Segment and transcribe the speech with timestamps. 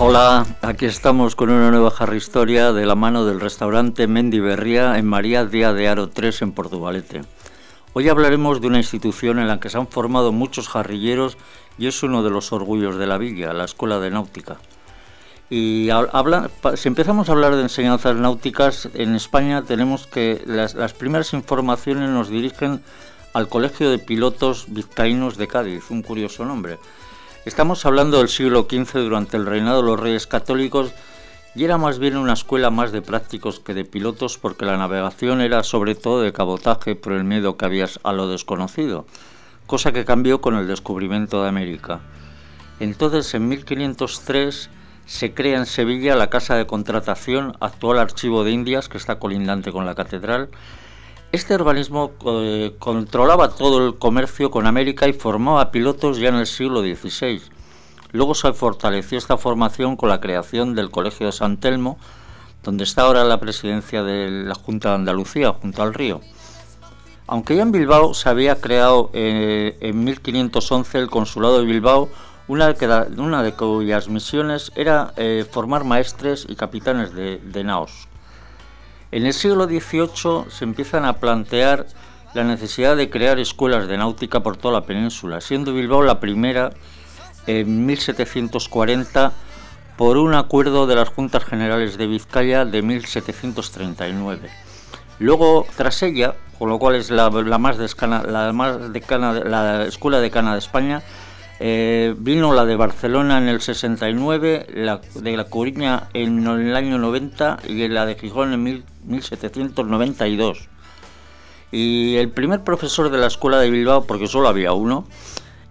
[0.00, 5.04] Hola, aquí estamos con una nueva Harry Historia de la mano del restaurante Mendiberría en
[5.04, 7.22] María Díaz de Aro 3 en Portugalete.
[7.94, 11.36] Hoy hablaremos de una institución en la que se han formado muchos jarrilleros
[11.78, 14.58] y es uno de los orgullos de la villa, la Escuela de Náutica.
[15.50, 15.88] Y
[16.76, 22.08] si empezamos a hablar de enseñanzas náuticas, en España tenemos que las, las primeras informaciones
[22.08, 22.84] nos dirigen
[23.32, 26.78] al Colegio de Pilotos Vizcaínos de Cádiz, un curioso nombre
[27.48, 30.92] Estamos hablando del siglo XV durante el reinado de los reyes católicos
[31.54, 35.40] y era más bien una escuela más de prácticos que de pilotos porque la navegación
[35.40, 39.06] era sobre todo de cabotaje por el miedo que había a lo desconocido,
[39.66, 42.00] cosa que cambió con el descubrimiento de América.
[42.80, 44.68] Entonces, en 1503
[45.06, 49.72] se crea en Sevilla la Casa de Contratación, actual Archivo de Indias, que está colindante
[49.72, 50.50] con la catedral,
[51.30, 56.46] este organismo eh, controlaba todo el comercio con América y formaba pilotos ya en el
[56.46, 57.42] siglo XVI.
[58.12, 61.98] Luego se fortaleció esta formación con la creación del Colegio de San Telmo,
[62.62, 66.22] donde está ahora la presidencia de la Junta de Andalucía, junto al río.
[67.26, 72.08] Aunque ya en Bilbao se había creado eh, en 1511 el Consulado de Bilbao,
[72.48, 78.08] una de, cuyas misiones era eh, formar maestres y capitanes de naos.
[79.10, 81.86] En el siglo XVIII se empiezan a plantear
[82.34, 86.70] la necesidad de crear escuelas de náutica por toda la península, siendo Bilbao la primera
[87.46, 89.32] en 1740
[89.96, 94.50] por un acuerdo de las Juntas Generales de Vizcaya de 1739.
[95.20, 100.20] Luego, tras ella, con lo cual es la, más, descana, la más decana, la escuela
[100.20, 101.02] de cana de España,
[101.60, 106.98] eh, vino la de Barcelona en el 69, la de La Coruña en el año
[106.98, 110.68] 90 y la de Gijón en 1792.
[111.70, 115.06] Y el primer profesor de la escuela de Bilbao, porque solo había uno,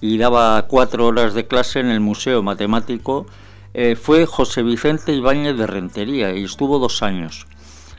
[0.00, 3.26] y daba cuatro horas de clase en el Museo Matemático,
[3.74, 7.46] eh, fue José Vicente Ibáñez de Rentería y estuvo dos años.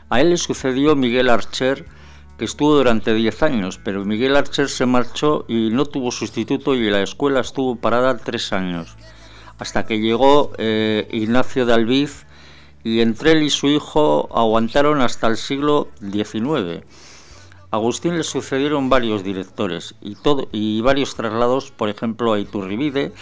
[0.08, 1.86] A él le sucedió Miguel Archer,
[2.38, 6.90] que estuvo durante 10 años, pero Miguel Archer se marchó y no tuvo sustituto y
[6.90, 8.96] la escuela estuvo parada tres años,
[9.58, 12.26] hasta que llegó eh, Ignacio de Albiz
[12.84, 16.84] y entre él y su hijo aguantaron hasta el siglo XIX.
[17.70, 20.16] Agustín le sucedieron varios directores y,
[20.52, 23.12] y varios traslados, por ejemplo, a Iturribide,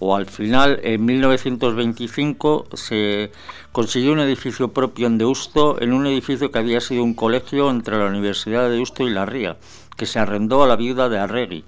[0.00, 3.30] o al final, en 1925, se
[3.70, 7.96] consiguió un edificio propio en Deusto, en un edificio que había sido un colegio entre
[7.96, 9.58] la Universidad de Deusto y la Ría,
[9.96, 11.64] que se arrendó a la viuda de Arregui.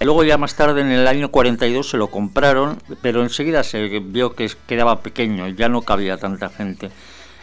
[0.00, 4.34] Luego ya más tarde, en el año 42, se lo compraron, pero enseguida se vio
[4.34, 6.90] que quedaba pequeño, ya no cabía tanta gente.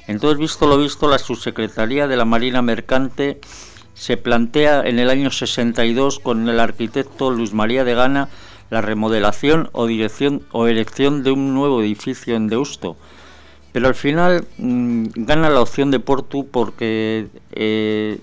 [0.07, 3.39] Entonces, visto lo visto, la subsecretaría de la Marina Mercante
[3.94, 8.29] se plantea en el año 62 con el arquitecto Luis María de Gana
[8.69, 12.97] la remodelación o dirección o erección de un nuevo edificio en Deusto.
[13.71, 18.19] Pero al final mm, gana la opción de Portu porque eh,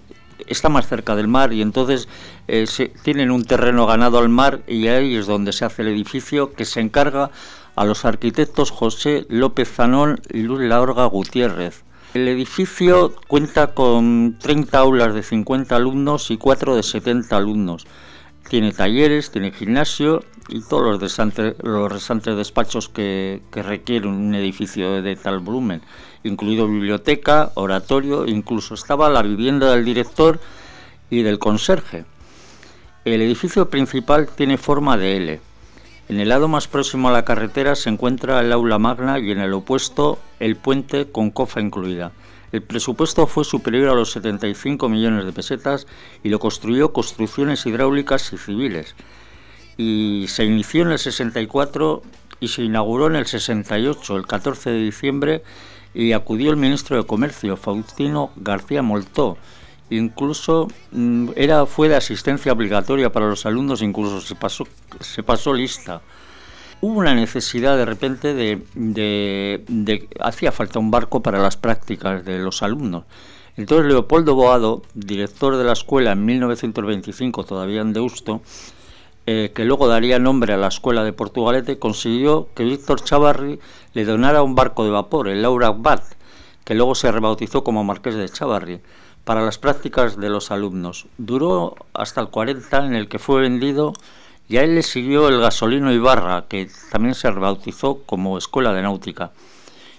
[0.46, 2.08] está más cerca del mar y entonces
[2.48, 5.88] eh, se, tienen un terreno ganado al mar y ahí es donde se hace el
[5.88, 7.30] edificio que se encarga
[7.76, 11.84] a los arquitectos José López Zanón y Luz Laorga Gutiérrez.
[12.14, 17.86] El edificio cuenta con 30 aulas de 50 alumnos y 4 de 70 alumnos.
[18.52, 25.00] Tiene talleres, tiene gimnasio y todos los restantes, los despachos que, que requiere un edificio
[25.00, 25.80] de tal volumen,
[26.22, 30.38] incluido biblioteca, oratorio, incluso estaba la vivienda del director
[31.08, 32.04] y del conserje.
[33.06, 35.40] El edificio principal tiene forma de L.
[36.10, 39.40] En el lado más próximo a la carretera se encuentra el aula magna y en
[39.40, 42.12] el opuesto el puente con cofa incluida.
[42.52, 45.86] El presupuesto fue superior a los 75 millones de pesetas
[46.22, 48.94] y lo construyó construcciones hidráulicas y civiles.
[49.78, 52.02] Y se inició en el 64
[52.40, 55.42] y se inauguró en el 68, el 14 de diciembre,
[55.94, 59.38] y acudió el ministro de Comercio, Faustino García Moltó.
[59.88, 64.66] Incluso mm, era, fue de asistencia obligatoria para los alumnos, incluso se pasó,
[65.00, 66.02] se pasó lista
[66.82, 72.62] hubo una necesidad de repente de, hacía falta un barco para las prácticas de los
[72.62, 73.04] alumnos.
[73.56, 78.42] Entonces Leopoldo Boado, director de la escuela en 1925, todavía en Deusto,
[79.26, 83.60] eh, que luego daría nombre a la escuela de Portugalete, consiguió que Víctor Chavarri
[83.94, 86.02] le donara un barco de vapor, el Laura Bat,
[86.64, 88.80] que luego se rebautizó como Marqués de Chavarri,
[89.24, 91.06] para las prácticas de los alumnos.
[91.16, 93.92] Duró hasta el 40, en el que fue vendido,
[94.48, 98.82] y a él le siguió el Gasolino Ibarra, que también se rebautizó como Escuela de
[98.82, 99.32] Náutica.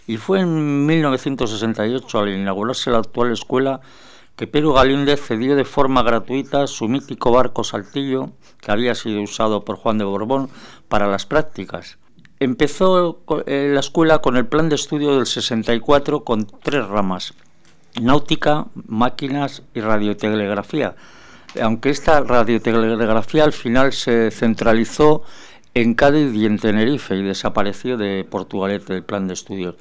[0.05, 3.81] Y fue en 1968, al inaugurarse la actual escuela,
[4.35, 9.63] que Pedro Galíndez cedió de forma gratuita su mítico barco Saltillo, que había sido usado
[9.63, 10.49] por Juan de Borbón
[10.87, 11.97] para las prácticas.
[12.39, 17.33] Empezó eh, la escuela con el plan de estudio del 64 con tres ramas,
[18.01, 20.95] náutica, máquinas y radiotelegrafía,
[21.61, 25.23] aunque esta radiotelegrafía al final se centralizó
[25.73, 29.75] en Cádiz y en Tenerife y desapareció de Portugalete del plan de estudios.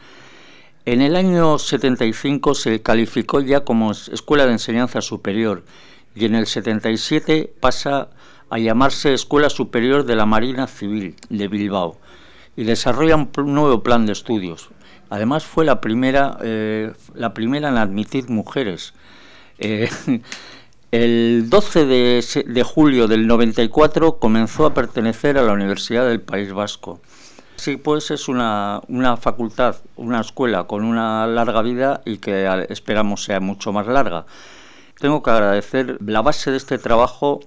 [0.84, 5.64] En el año 75 se calificó ya como Escuela de Enseñanza Superior
[6.14, 8.08] y en el 77 pasa
[8.50, 11.98] a llamarse Escuela Superior de la Marina Civil de Bilbao
[12.56, 14.70] y desarrolla un nuevo plan de estudios.
[15.08, 18.94] Además fue la primera, eh, la primera en admitir mujeres.
[19.58, 19.88] Eh,
[20.92, 27.00] el 12 de, julio del 94 comenzó a pertenecer a la Universidad del País Vasco
[27.56, 33.24] Sí, pues es una, una facultad, una escuela con una larga vida y que esperamos
[33.24, 34.26] sea mucho más larga.
[34.98, 37.40] Tengo que agradecer, la base de este trabajo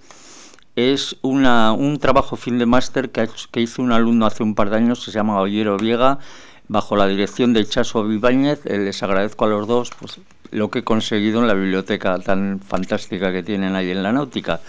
[0.76, 4.78] es un trabajo fin de máster que, que, hizo un alumno hace un par de
[4.78, 6.20] años, que se llama Ollero Viega,
[6.68, 8.66] bajo la dirección de Chaso Vibáñez.
[8.66, 10.20] Eh, les agradezco a los dos pues,
[10.52, 14.62] lo que he conseguido en la biblioteca tan fantástica que tienen ahí en la náutica.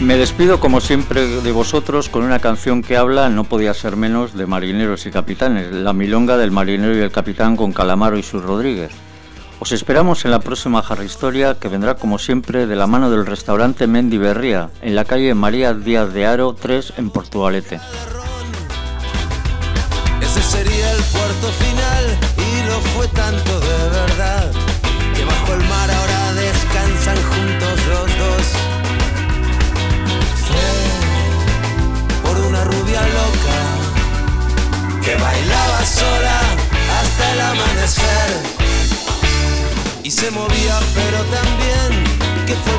[0.00, 4.32] Me despido como siempre de vosotros con una canción que habla, no podía ser menos,
[4.32, 8.40] de marineros y capitanes, la milonga del marinero y el capitán con Calamaro y su
[8.40, 8.92] Rodríguez.
[9.62, 13.26] Os esperamos en la próxima Jarra Historia que vendrá como siempre de la mano del
[13.26, 17.78] restaurante Mendy Berría, en la calle María Díaz de Aro 3 en Portugalete.
[20.22, 22.04] Ese sería el puerto final
[22.38, 23.59] y lo fue tanto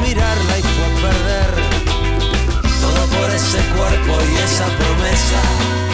[0.01, 1.51] mirarla y fue perder
[2.81, 5.90] todo por ese cuerpo y esa promesa.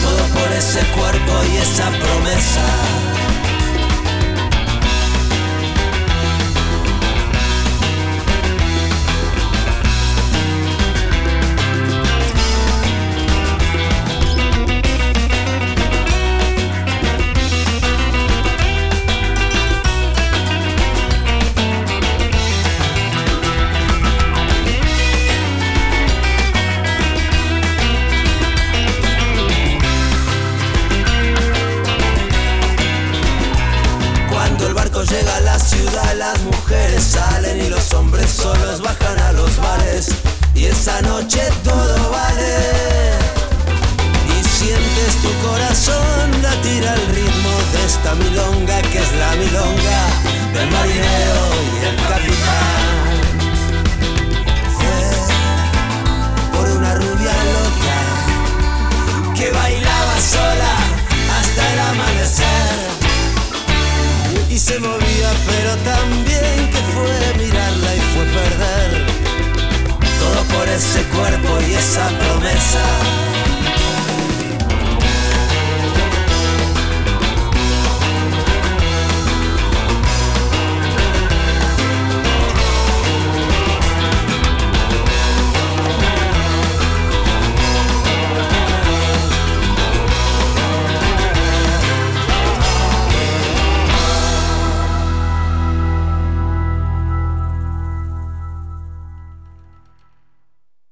[0.00, 3.11] Todo por ese cuerpo y esa promesa.